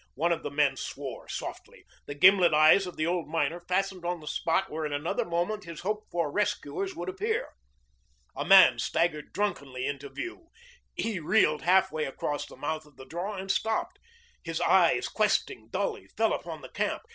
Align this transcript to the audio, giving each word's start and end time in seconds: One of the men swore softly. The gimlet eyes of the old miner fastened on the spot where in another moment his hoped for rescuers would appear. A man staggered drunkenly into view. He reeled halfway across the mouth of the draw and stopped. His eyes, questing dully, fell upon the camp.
One 0.15 0.31
of 0.31 0.41
the 0.41 0.49
men 0.49 0.77
swore 0.77 1.27
softly. 1.29 1.85
The 2.07 2.15
gimlet 2.15 2.55
eyes 2.55 2.87
of 2.87 2.97
the 2.97 3.05
old 3.05 3.27
miner 3.29 3.59
fastened 3.59 4.03
on 4.03 4.19
the 4.19 4.25
spot 4.25 4.67
where 4.71 4.83
in 4.83 4.91
another 4.93 5.23
moment 5.23 5.65
his 5.65 5.81
hoped 5.81 6.09
for 6.09 6.31
rescuers 6.31 6.95
would 6.95 7.07
appear. 7.07 7.49
A 8.35 8.43
man 8.43 8.79
staggered 8.79 9.31
drunkenly 9.31 9.85
into 9.85 10.09
view. 10.09 10.47
He 10.95 11.19
reeled 11.19 11.61
halfway 11.61 12.05
across 12.05 12.47
the 12.47 12.57
mouth 12.57 12.87
of 12.87 12.95
the 12.97 13.05
draw 13.05 13.35
and 13.35 13.51
stopped. 13.51 13.99
His 14.43 14.59
eyes, 14.59 15.07
questing 15.07 15.67
dully, 15.69 16.07
fell 16.17 16.33
upon 16.33 16.63
the 16.63 16.69
camp. 16.69 17.03